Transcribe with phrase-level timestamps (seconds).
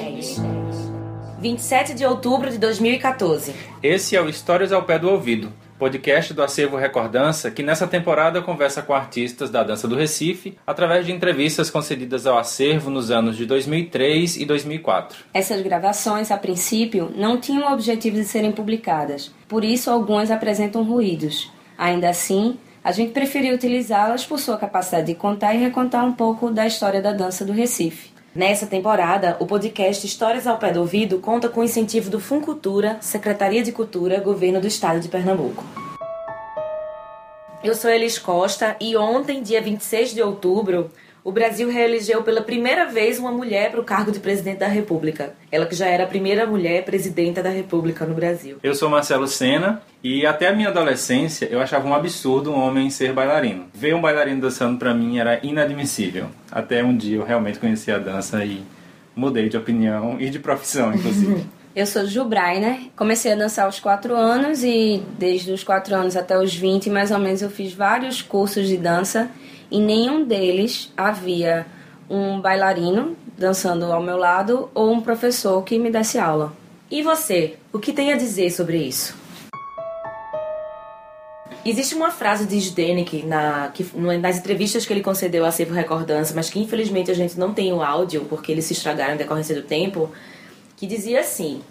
[1.39, 3.53] 27 de outubro de 2014.
[3.81, 8.41] Esse é o Histórias ao Pé do Ouvido, podcast do Acervo Recordança, que nessa temporada
[8.41, 13.35] conversa com artistas da dança do Recife através de entrevistas concedidas ao acervo nos anos
[13.35, 15.25] de 2003 e 2004.
[15.33, 20.83] Essas gravações, a princípio, não tinham o objetivo de serem publicadas, por isso algumas apresentam
[20.83, 21.51] ruídos.
[21.77, 26.51] Ainda assim, a gente preferiu utilizá-las por sua capacidade de contar e recontar um pouco
[26.51, 28.12] da história da dança do Recife.
[28.35, 32.97] Nessa temporada, o podcast Histórias ao Pé do Ouvido conta com o incentivo do Funcultura,
[32.99, 35.63] Secretaria de Cultura, Governo do Estado de Pernambuco.
[37.63, 40.89] Eu sou Elis Costa e ontem, dia 26 de outubro,
[41.23, 45.33] o Brasil reelegeu pela primeira vez uma mulher para o cargo de presidente da República.
[45.49, 48.57] Ela que já era a primeira mulher presidenta da República no Brasil.
[48.61, 52.89] Eu sou Marcelo Sena e até a minha adolescência eu achava um absurdo um homem
[52.89, 53.67] ser bailarino.
[53.73, 56.27] Ver um bailarino dançando para mim era inadmissível.
[56.51, 58.61] Até um dia eu realmente conheci a dança e
[59.15, 61.45] mudei de opinião e de profissão, inclusive.
[61.75, 66.15] Eu sou Ju Brainer, comecei a dançar aos 4 anos e desde os 4 anos
[66.15, 69.27] até os 20, mais ou menos, eu fiz vários cursos de dança
[69.73, 71.65] e nenhum deles havia
[72.07, 76.53] um bailarino dançando ao meu lado ou um professor que me desse aula.
[76.91, 79.15] E você, o que tem a dizer sobre isso?
[81.65, 83.83] Existe uma frase de Zdenek na, que,
[84.19, 87.73] nas entrevistas que ele concedeu a Sevo Recordança, mas que infelizmente a gente não tem
[87.73, 90.11] o áudio porque eles se estragaram em decorrência do tempo,
[90.77, 91.63] que dizia assim: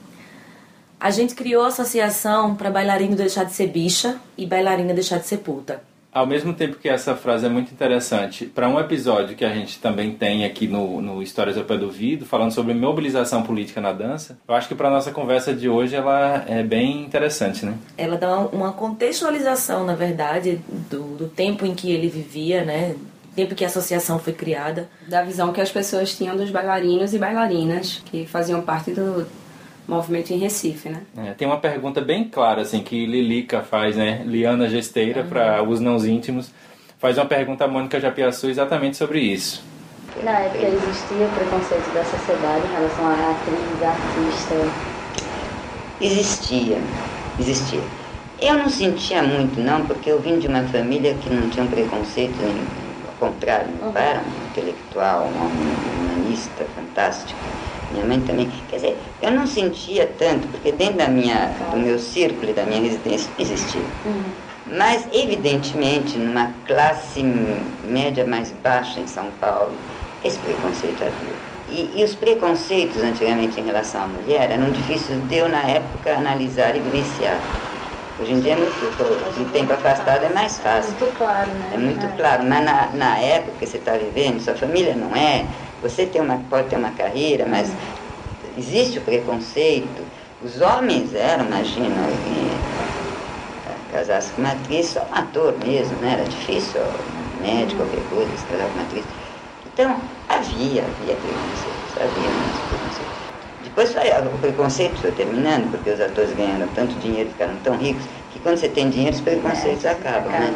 [0.98, 5.26] A gente criou a associação para bailarino deixar de ser bicha e bailarina deixar de
[5.28, 5.91] ser puta.
[6.12, 9.78] Ao mesmo tempo que essa frase é muito interessante, para um episódio que a gente
[9.78, 13.92] também tem aqui no, no Histórias ao Pé do Ouvido, falando sobre mobilização política na
[13.92, 17.78] dança, eu acho que para nossa conversa de hoje ela é bem interessante, né?
[17.96, 22.94] Ela dá uma contextualização, na verdade, do, do tempo em que ele vivia, né?
[23.34, 24.90] tempo que a associação foi criada.
[25.08, 29.26] Da visão que as pessoas tinham dos bailarinos e bailarinas que faziam parte do,
[29.86, 31.02] movimento em Recife, né?
[31.16, 34.22] É, tem uma pergunta bem clara, assim, que Lilica faz, né?
[34.24, 35.28] Liana Gesteira, uhum.
[35.28, 36.50] para os não íntimos,
[36.98, 39.62] faz uma pergunta a Mônica Japiaçu exatamente sobre isso.
[40.22, 44.54] Na época existia preconceito da sociedade em relação à atriz, artista?
[46.00, 46.78] Existia,
[47.38, 47.80] existia.
[48.40, 51.68] Eu não sentia muito, não, porque eu vim de uma família que não tinha um
[51.68, 52.66] preconceito nenhum.
[53.08, 53.92] Ao contrário, meu uhum.
[53.92, 57.38] pai era um intelectual, um humanista fantástico
[57.92, 58.50] minha mãe também.
[58.68, 62.64] Quer dizer, eu não sentia tanto, porque dentro da minha, do meu círculo e da
[62.64, 63.84] minha residência existia.
[64.04, 64.32] Uhum.
[64.64, 69.78] Mas, evidentemente, numa classe média mais baixa em São Paulo,
[70.24, 71.36] esse preconceito havia.
[71.68, 76.16] E, e, os preconceitos antigamente em relação à mulher eram difíceis de eu, na época,
[76.16, 77.42] analisar e vivenciar.
[78.18, 80.92] Hoje em dia, é muito, de tempo afastado, é mais fácil.
[81.00, 81.70] Muito claro, né?
[81.72, 82.08] É muito é.
[82.10, 85.46] claro, mas na, na época que você está vivendo, sua família não é,
[85.82, 87.74] você tem uma, pode ter uma carreira, mas
[88.56, 90.02] existe o preconceito.
[90.40, 92.08] Os homens eram, imagina,
[93.90, 96.12] casasse com uma atriz, só um ator mesmo, né?
[96.14, 96.80] Era difícil,
[97.40, 99.04] médico, qualquer coisa, se casar com uma atriz.
[99.66, 103.32] Então, havia, havia preconceito, havia muitos preconceitos.
[103.62, 108.40] Depois o preconceito foi terminando, porque os atores ganharam tanto dinheiro, ficaram tão ricos, que
[108.40, 110.52] quando você tem dinheiro, os preconceitos é, acabam, né?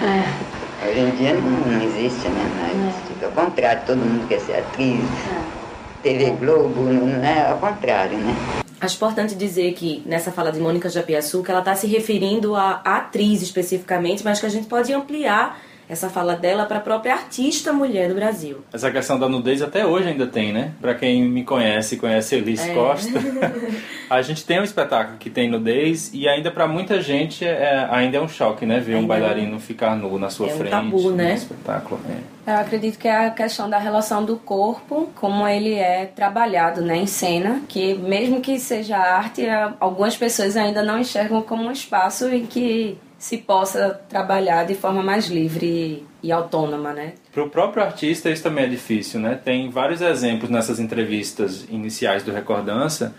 [0.00, 0.58] É.
[0.92, 3.00] Hoje em dia não, não existe, né?
[3.22, 3.24] É.
[3.24, 6.02] Ao contrário, todo mundo quer ser atriz, é.
[6.02, 8.36] TV Globo, não é ao contrário, né?
[8.78, 12.82] Acho importante dizer que nessa fala de Mônica Japiaçu, que ela está se referindo à
[12.84, 15.58] atriz especificamente, mas que a gente pode ampliar
[15.92, 18.64] essa fala dela para a própria artista mulher do Brasil.
[18.72, 20.72] Essa questão da nudez até hoje ainda tem, né?
[20.80, 22.72] Para quem me conhece, conhece Elis é.
[22.72, 23.20] Costa,
[24.08, 28.16] a gente tem um espetáculo que tem nudez e ainda para muita gente é, ainda
[28.16, 28.80] é um choque, né?
[28.80, 30.72] Ver ainda um bailarino ficar nu na sua é frente.
[30.72, 31.34] É um tabu, né?
[31.34, 32.00] espetáculo.
[32.08, 32.54] É.
[32.54, 36.96] Eu acredito que é a questão da relação do corpo, como ele é trabalhado né,
[36.96, 39.42] em cena, que mesmo que seja arte,
[39.78, 45.00] algumas pessoas ainda não enxergam como um espaço em que se possa trabalhar de forma
[45.00, 47.12] mais livre e autônoma, né?
[47.32, 49.38] Para o próprio artista isso também é difícil, né?
[49.44, 53.14] Tem vários exemplos nessas entrevistas iniciais do Recordança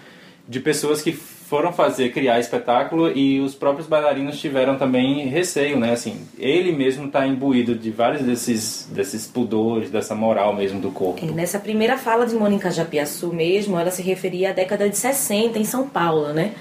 [0.45, 5.93] de pessoas que foram fazer, criar espetáculo e os próprios bailarinos tiveram também receio, né?
[5.93, 11.25] Assim, ele mesmo está imbuído de vários desses, desses pudores, dessa moral mesmo do corpo.
[11.25, 15.57] É, nessa primeira fala de Mônica Japiaçu mesmo, ela se referia à década de 60
[15.57, 16.51] em São Paulo, né?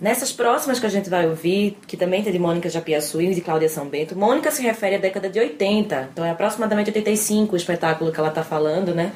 [0.00, 3.40] Nessas próximas que a gente vai ouvir, que também tem de Mônica Japiaçu e de
[3.40, 7.56] Cláudia São Bento, Mônica se refere à década de 80, então é aproximadamente 85 o
[7.56, 9.12] espetáculo que ela está falando, né?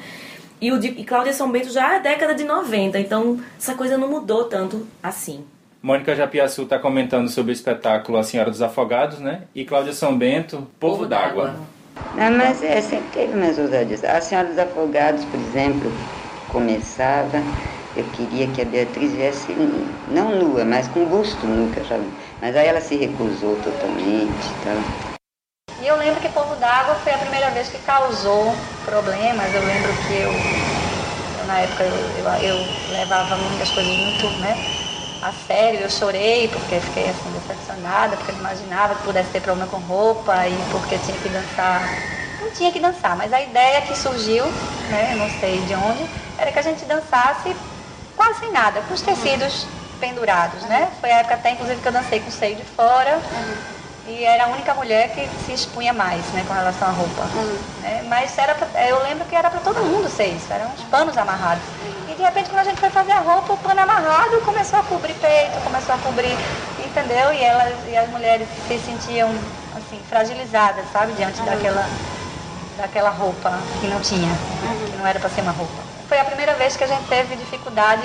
[0.59, 3.97] E, o de, e Cláudia São Bento já é década de 90, então essa coisa
[3.97, 5.43] não mudou tanto assim.
[5.81, 9.43] Mônica Japiaçu está comentando sobre o espetáculo A Senhora dos Afogados, né?
[9.55, 11.55] E Cláudia São Bento, Povo, d'Água.
[12.15, 14.03] Não, mas é, sempre teve umas ousadias.
[14.03, 15.91] A Senhora dos Afogados, por exemplo,
[16.49, 17.41] começava,
[17.95, 19.55] eu queria que a Beatriz viesse,
[20.07, 21.97] não nua, mas com busto nu, que eu já
[22.41, 24.83] Mas aí ela se recusou totalmente Então...
[25.77, 29.53] E eu lembro que Povo d'Água foi a primeira vez que causou problemas.
[29.55, 30.31] Eu lembro que eu,
[31.35, 34.63] eu na época, eu, eu, eu, levava muitas coisas muito, né?
[35.21, 39.69] A sério, eu chorei porque fiquei assim decepcionada, porque eu imaginava que pudesse ter problema
[39.71, 41.99] com roupa e porque tinha que dançar.
[42.39, 44.53] Não tinha que dançar, mas a ideia que surgiu,
[44.87, 47.55] né, não sei de onde, era que a gente dançasse
[48.15, 49.65] quase sem nada, com os tecidos
[49.99, 50.89] pendurados, né?
[50.99, 53.19] Foi a época até inclusive que eu dancei com o seio de fora.
[54.07, 57.21] E era a única mulher que se expunha mais, né, com relação à roupa.
[57.35, 57.57] Uhum.
[57.81, 58.03] Né?
[58.09, 61.15] Mas era pra, eu lembro que era para todo mundo ser isso, eram uns panos
[61.17, 61.63] amarrados.
[62.09, 64.83] E de repente quando a gente foi fazer a roupa, o pano amarrado começou a
[64.83, 66.35] cobrir peito, começou a cobrir,
[66.83, 67.31] entendeu?
[67.31, 69.29] E elas e as mulheres se sentiam
[69.77, 71.45] assim fragilizadas, sabe, diante uhum.
[71.45, 71.87] daquela
[72.77, 74.91] daquela roupa que não tinha, uhum.
[74.91, 75.90] que não era para ser uma roupa.
[76.11, 78.01] Foi a primeira vez que a gente teve dificuldade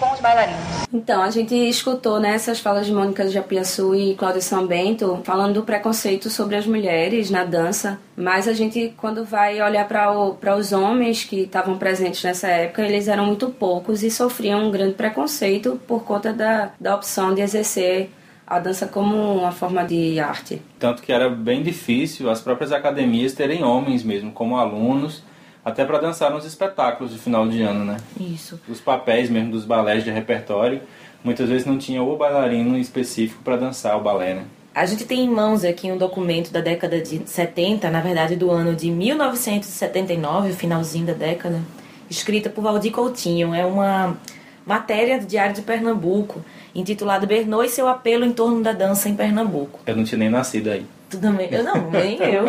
[0.00, 0.58] com os bailarinos.
[0.90, 5.52] Então, a gente escutou né, essas falas de Mônica Japiaçu e Cláudia São Bento falando
[5.52, 10.72] do preconceito sobre as mulheres na dança, mas a gente, quando vai olhar para os
[10.72, 15.78] homens que estavam presentes nessa época, eles eram muito poucos e sofriam um grande preconceito
[15.86, 18.08] por conta da, da opção de exercer
[18.46, 20.62] a dança como uma forma de arte.
[20.78, 25.22] Tanto que era bem difícil as próprias academias terem homens mesmo como alunos
[25.66, 27.96] até para dançar nos espetáculos de final de ano, né?
[28.20, 28.60] Isso.
[28.68, 30.80] Os papéis mesmo dos balés de repertório,
[31.24, 34.44] muitas vezes não tinha o bailarino específico para dançar o balé, né?
[34.72, 38.48] A gente tem em mãos aqui um documento da década de 70, na verdade do
[38.48, 41.60] ano de 1979, o finalzinho da década,
[42.08, 43.52] escrita por Valdir Coutinho.
[43.52, 44.16] É uma
[44.64, 46.44] matéria do Diário de Pernambuco,
[46.76, 49.80] intitulada Bernou e seu apelo em torno da dança em Pernambuco.
[49.84, 50.86] Eu não tinha nem nascido aí.
[51.08, 51.48] Tu também?
[51.52, 52.44] Eu não, nem eu.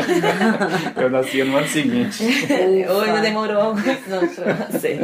[0.95, 2.23] eu nasci no ano seguinte.
[2.89, 4.99] Ou ainda demorou alguns anos pra nascer.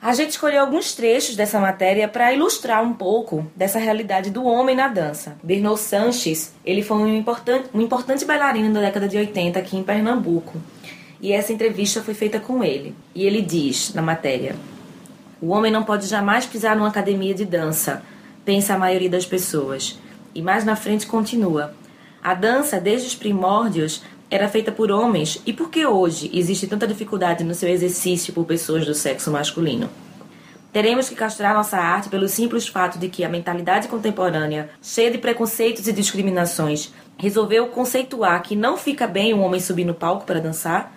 [0.00, 4.74] A gente escolheu alguns trechos dessa matéria para ilustrar um pouco dessa realidade do homem
[4.74, 5.36] na dança.
[5.42, 9.84] Bernard Sanches, ele foi um importante, um importante bailarino da década de 80 aqui em
[9.84, 10.60] Pernambuco.
[11.20, 12.96] E essa entrevista foi feita com ele.
[13.14, 14.56] E ele diz na matéria:
[15.40, 18.02] O homem não pode jamais pisar numa academia de dança,
[18.44, 19.96] pensa a maioria das pessoas.
[20.34, 21.72] E mais na frente continua:
[22.22, 26.86] a dança, desde os primórdios, era feita por homens e por que hoje existe tanta
[26.86, 29.90] dificuldade no seu exercício por pessoas do sexo masculino?
[30.72, 35.18] Teremos que castrar nossa arte pelo simples fato de que a mentalidade contemporânea, cheia de
[35.18, 40.40] preconceitos e discriminações, resolveu conceituar que não fica bem um homem subir no palco para
[40.40, 40.96] dançar?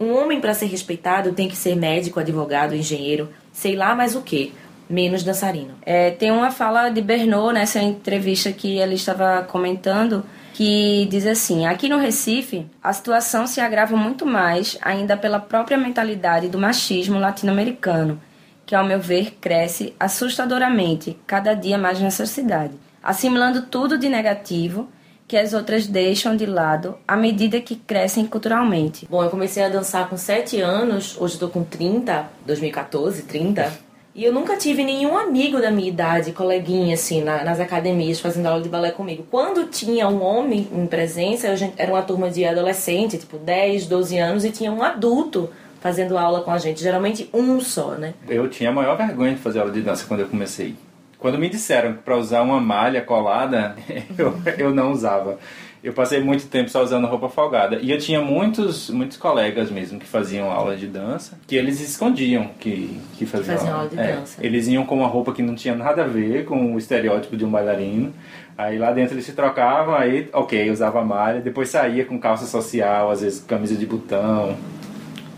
[0.00, 4.22] Um homem, para ser respeitado, tem que ser médico, advogado, engenheiro, sei lá mais o
[4.22, 4.54] que,
[4.88, 5.74] menos dançarino.
[5.84, 11.66] É, tem uma fala de Bernot nessa entrevista que ele estava comentando que diz assim:
[11.66, 17.18] aqui no Recife, a situação se agrava muito mais, ainda pela própria mentalidade do machismo
[17.18, 18.20] latino-americano,
[18.64, 24.88] que, ao meu ver, cresce assustadoramente cada dia mais nessa cidade, assimilando tudo de negativo
[25.26, 29.06] que as outras deixam de lado à medida que crescem culturalmente.
[29.08, 33.91] Bom, eu comecei a dançar com 7 anos, hoje estou com 30, 2014, 30.
[34.14, 38.46] E eu nunca tive nenhum amigo da minha idade, coleguinha, assim, na, nas academias, fazendo
[38.46, 39.26] aula de balé comigo.
[39.30, 44.18] Quando tinha um homem em presença, eu, era uma turma de adolescente, tipo 10, 12
[44.18, 45.48] anos, e tinha um adulto
[45.80, 46.82] fazendo aula com a gente.
[46.82, 48.12] Geralmente um só, né?
[48.28, 50.76] Eu tinha a maior vergonha de fazer aula de dança quando eu comecei.
[51.18, 53.76] Quando me disseram para usar uma malha colada,
[54.18, 55.38] eu, eu não usava
[55.82, 57.78] eu passei muito tempo só usando roupa folgada.
[57.82, 62.50] E eu tinha muitos, muitos colegas mesmo que faziam aula de dança, que eles escondiam
[62.60, 64.38] que, que faziam, faziam aula de é, dança.
[64.40, 67.44] Eles iam com uma roupa que não tinha nada a ver com o estereótipo de
[67.44, 68.12] um bailarino.
[68.56, 73.10] Aí lá dentro eles se trocavam, aí, ok, usava malha, depois saía com calça social,
[73.10, 74.56] às vezes camisa de botão.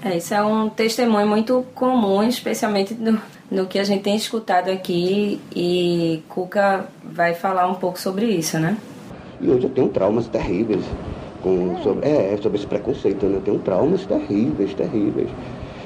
[0.05, 3.19] É, isso é um testemunho muito comum, especialmente no,
[3.51, 8.59] no que a gente tem escutado aqui, e Cuca vai falar um pouco sobre isso,
[8.59, 8.77] né?
[9.45, 10.83] E hoje eu tenho traumas terríveis
[11.43, 13.27] com, sobre, é, sobre esse preconceito.
[13.27, 13.37] Né?
[13.37, 15.29] Eu tenho traumas terríveis, terríveis.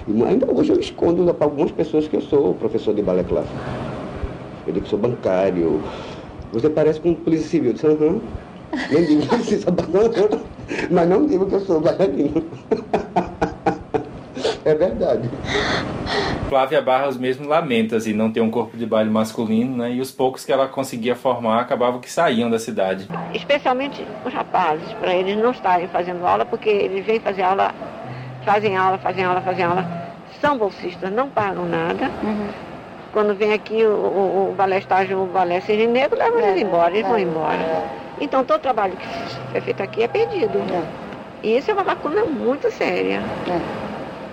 [0.06, 3.56] E ainda hoje eu escondo para algumas pessoas que eu sou professor de balé clássico.
[4.64, 5.82] Eu digo que sou bancário.
[6.52, 7.70] Você parece com um polícia civil.
[7.70, 8.20] Eu disse, aham.
[8.92, 10.40] Nem digo que sou bancário,
[10.90, 12.44] mas não digo que eu sou bailarino.
[14.68, 15.28] É verdade.
[16.48, 19.92] Flávia Barros mesmo lamenta assim, não ter um corpo de baile masculino, né?
[19.92, 23.08] E os poucos que ela conseguia formar acabavam que saíam da cidade.
[23.34, 27.74] Especialmente os rapazes, para eles não estarem fazendo aula, porque eles vêm fazer aula,
[28.44, 29.86] fazem aula, fazem aula, fazem aula,
[30.40, 32.10] são bolsistas, não pagam nada.
[32.22, 32.48] Uhum.
[33.12, 36.90] Quando vem aqui o, o, o balé estágio, o balé Cisne Negro, leva eles embora,
[36.90, 37.84] eles vão embora.
[38.20, 40.58] Então todo trabalho que é feito aqui é perdido.
[41.42, 43.22] E isso é uma lacuna muito séria.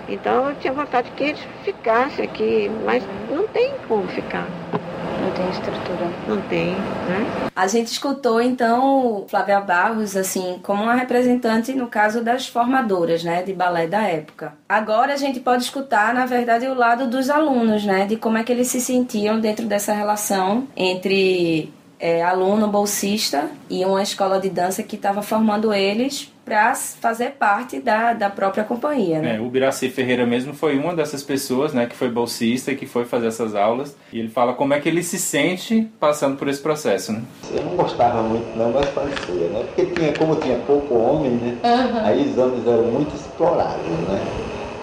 [0.07, 4.47] Então eu tinha vontade que eles ficassem aqui, mas não tem como ficar.
[5.21, 6.09] Não tem estrutura.
[6.27, 7.49] Não tem, né?
[7.55, 13.41] A gente escutou então Flávia Barros assim como uma representante no caso das formadoras, né,
[13.41, 14.53] de balé da época.
[14.69, 18.43] Agora a gente pode escutar, na verdade, o lado dos alunos, né, de como é
[18.43, 24.49] que eles se sentiam dentro dessa relação entre é, aluno bolsista e uma escola de
[24.49, 29.19] dança que estava formando eles para fazer parte da, da própria companhia.
[29.19, 29.37] Né?
[29.37, 32.85] É, o Biraci Ferreira mesmo foi uma dessas pessoas, né, que foi bolsista e que
[32.85, 33.97] foi fazer essas aulas.
[34.13, 37.21] E ele fala como é que ele se sente passando por esse processo, né?
[37.51, 39.65] Eu não gostava muito não, mas fazia, né?
[39.65, 41.57] Porque tinha, como tinha pouco homem, né?
[42.03, 44.21] Aí os homens eram muito explorados, né?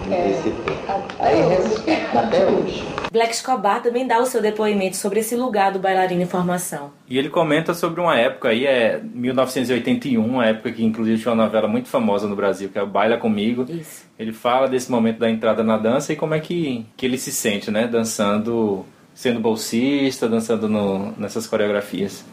[0.07, 0.77] Nesse tempo.
[1.19, 3.02] Aí resistiu até hoje.
[3.13, 6.91] Black Escobar também dá o seu depoimento sobre esse lugar do bailarino em formação.
[7.07, 11.43] E ele comenta sobre uma época aí, é 1981, uma época que inclusive tinha uma
[11.43, 13.67] novela muito famosa no Brasil, que é o Baila Comigo.
[13.69, 14.05] Isso.
[14.17, 17.31] Ele fala desse momento da entrada na dança e como é que, que ele se
[17.31, 17.85] sente, né?
[17.85, 22.25] Dançando, sendo bolsista, dançando no, nessas coreografias.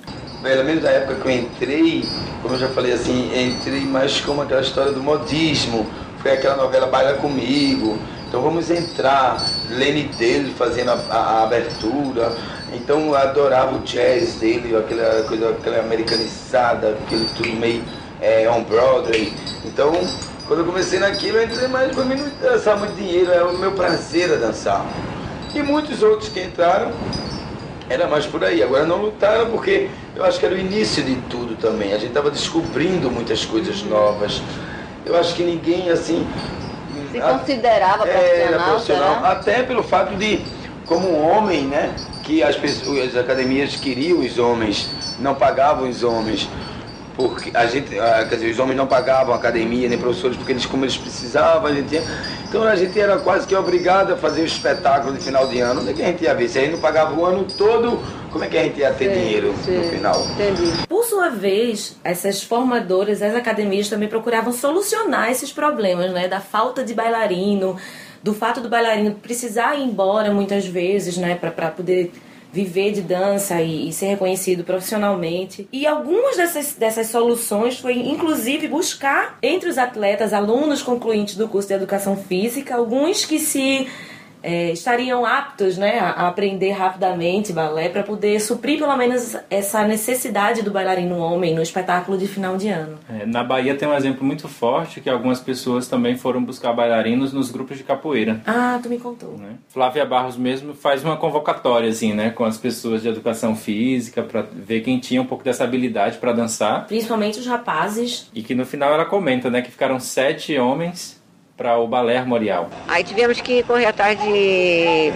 [0.42, 2.04] Pelo menos na época que eu entrei,
[2.40, 5.86] como eu já falei assim, entrei mais como aquela história do modismo.
[6.22, 7.98] Foi aquela novela Baila Comigo.
[8.30, 12.36] Então vamos entrar, Lenny dele fazendo a, a- a abertura.
[12.68, 17.88] Então eu adorava o jazz dele, aquela coisa aquela americanizada, aquele tudo meio
[18.20, 19.36] é, on Broadway.
[19.64, 23.48] Então, quando eu comecei naquilo, eu entrei mais para mim não dançar muito dinheiro, era
[23.50, 24.96] o meu prazer a dançar.
[25.52, 27.00] E muitos outros que entraram
[27.88, 28.62] era mais por aí.
[28.62, 31.92] Agora não lutaram porque eu acho que era o início de tudo também.
[31.92, 34.46] A gente estava descobrindo muitas coisas novas.
[35.04, 36.32] Eu acho que ninguém assim.
[37.12, 39.28] Se considerava era profissional, profissional, será?
[39.30, 40.40] até pelo fato de,
[40.86, 44.88] como um homem, né, que as, pessoas, as academias queriam os homens,
[45.18, 46.48] não pagavam os homens,
[47.16, 50.84] porque a gente, quer dizer, os homens não pagavam academia nem professores porque eles como
[50.84, 52.02] eles precisavam, a gente tinha,
[52.48, 55.80] então a gente era quase que obrigado a fazer o espetáculo de final de ano,
[55.80, 56.48] onde é que a gente ia ver?
[56.48, 58.00] Se a gente não pagava o ano todo,
[58.30, 60.26] como é que a gente ia ter dinheiro no final?
[60.34, 60.72] Entendi.
[61.10, 66.28] Sua vez, essas formadoras, as academias também procuravam solucionar esses problemas, né?
[66.28, 67.76] Da falta de bailarino,
[68.22, 71.34] do fato do bailarino precisar ir embora muitas vezes, né?
[71.34, 72.12] Para poder
[72.52, 75.68] viver de dança e, e ser reconhecido profissionalmente.
[75.72, 81.66] E algumas dessas, dessas soluções foi, inclusive, buscar entre os atletas, alunos concluintes do curso
[81.66, 83.88] de Educação Física, alguns que se
[84.42, 90.62] é, estariam aptos né, a, aprender rapidamente balé para poder suprir pelo menos essa necessidade
[90.62, 92.98] do bailarino homem no espetáculo de final de ano.
[93.08, 97.32] É, na Bahia tem um exemplo muito forte que algumas pessoas também foram buscar bailarinos
[97.32, 98.40] nos grupos de capoeira.
[98.46, 99.36] Ah, tu me contou.
[99.36, 99.54] né?
[99.68, 104.42] Flávia Barros mesmo faz uma convocatória assim, né, com as pessoas de educação física para
[104.42, 108.28] ver quem tinha um pouco dessa habilidade para dançar Principalmente os rapazes.
[108.34, 111.19] e que no final ela comenta, né, que ficaram sete homens
[111.60, 112.70] para o balé armorial.
[112.88, 115.12] Aí tivemos que correr atrás de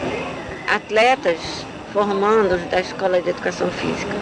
[0.71, 1.39] atletas
[1.91, 4.13] formandos da Escola de Educação Física.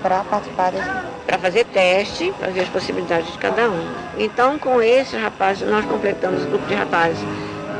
[0.00, 0.88] Para participar desse...
[1.26, 3.88] Para fazer teste, para ver as possibilidades de cada um.
[4.16, 7.18] Então, com esses rapazes, nós completamos o grupo de rapazes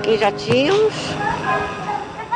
[0.03, 0.93] que já tínhamos,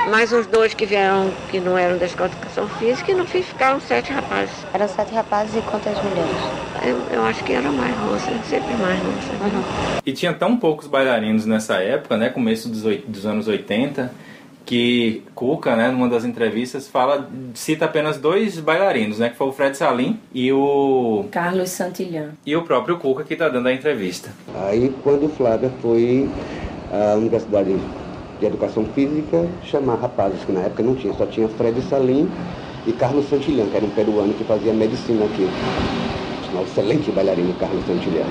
[0.09, 3.27] mais uns dois que vieram, que não eram da Escola de Educação Física, e no
[3.27, 4.55] fim ficaram sete rapazes.
[4.73, 6.70] Eram sete rapazes e quantas mulheres?
[6.83, 10.01] Eu, eu acho que era mais moça, sempre mais moça.
[10.05, 14.11] E tinha tão poucos bailarinos nessa época, né, começo dos, dos anos 80,
[14.65, 19.53] que Cuca, né, numa das entrevistas, fala, cita apenas dois bailarinos, né, que foi o
[19.53, 22.31] Fred Salim e o Carlos Santillan.
[22.47, 24.31] e o próprio Cuca que está dando a entrevista.
[24.69, 26.29] Aí quando Flávia foi
[26.93, 27.77] à Universidade
[28.39, 32.31] de Educação Física chamar rapazes, que na época não tinha, só tinha Fred Salim
[32.87, 35.47] e Carlos Santillan, que era um peruano que fazia medicina aqui.
[36.53, 38.27] Um excelente bailarino, Carlos Santillan.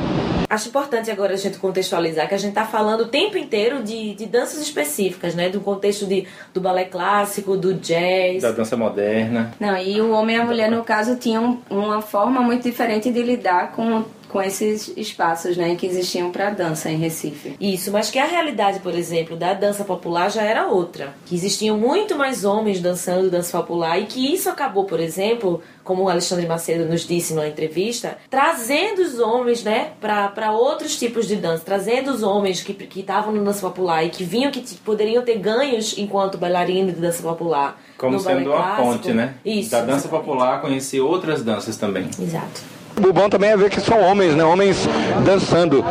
[0.50, 4.14] Acho importante agora a gente contextualizar que a gente está falando o tempo inteiro de,
[4.14, 5.50] de danças específicas, né?
[5.50, 8.42] Do contexto de, do balé clássico, do jazz.
[8.42, 9.54] Da dança moderna.
[9.60, 13.22] Não, e o homem e a mulher, no caso, tinham uma forma muito diferente de
[13.22, 17.56] lidar com, com esses espaços né, que existiam para dança em Recife.
[17.60, 21.14] Isso, mas que a realidade, por exemplo, da dança popular já era outra.
[21.26, 26.04] Que existiam muito mais homens dançando dança popular e que isso acabou, por exemplo, como
[26.04, 31.36] o Alexandre Macedo nos disse numa entrevista, trazendo os homens, né, para outros tipos de
[31.36, 35.24] dança, trazendo os homens que que estavam no dança popular e que vinham que poderiam
[35.24, 37.82] ter ganhos enquanto bailarino de dança popular.
[37.98, 38.84] Como sendo uma clássico.
[38.84, 39.36] ponte, né?
[39.44, 39.72] Isso.
[39.72, 40.26] da dança exatamente.
[40.26, 42.10] popular conhecer outras danças também.
[42.20, 42.79] Exato.
[43.08, 44.44] O bom também é ver que são homens, né?
[44.44, 44.88] Homens
[45.26, 45.84] dançando.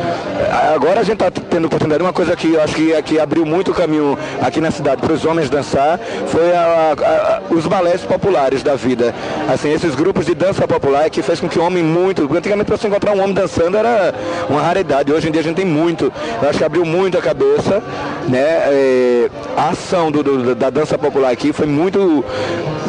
[0.74, 3.70] Agora a gente está tendo oportunidade, uma coisa que eu acho que, que abriu muito
[3.70, 8.02] o caminho aqui na cidade para os homens dançar foi a, a, a, os balés
[8.02, 9.14] populares da vida.
[9.52, 12.28] Assim, esses grupos de dança popular que fez com que o homem muito.
[12.34, 14.14] Antigamente para você encontrar um homem dançando era
[14.48, 15.12] uma raridade.
[15.12, 16.12] Hoje em dia a gente tem muito.
[16.42, 17.82] Eu acho que abriu muito a cabeça.
[18.28, 18.38] Né?
[18.40, 22.24] É, a ação do, do, da dança popular aqui foi muito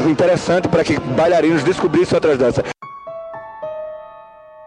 [0.05, 2.78] interessante para que bailarinos descobrissem outras danças.